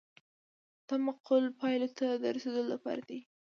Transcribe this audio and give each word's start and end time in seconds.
دا 0.87 0.95
معقولو 1.05 1.55
پایلو 1.59 1.89
ته 1.97 2.05
د 2.21 2.23
رسیدو 2.35 2.63
لپاره 2.73 3.01
دی. 3.09 3.19